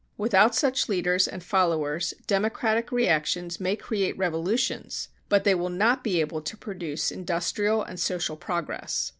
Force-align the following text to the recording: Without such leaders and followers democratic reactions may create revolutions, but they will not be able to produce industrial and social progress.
Without 0.17 0.55
such 0.55 0.89
leaders 0.89 1.27
and 1.27 1.43
followers 1.43 2.15
democratic 2.25 2.91
reactions 2.91 3.59
may 3.59 3.75
create 3.75 4.17
revolutions, 4.17 5.09
but 5.29 5.43
they 5.43 5.53
will 5.53 5.69
not 5.69 6.03
be 6.03 6.19
able 6.19 6.41
to 6.41 6.57
produce 6.57 7.11
industrial 7.11 7.83
and 7.83 7.99
social 7.99 8.35
progress. 8.35 9.09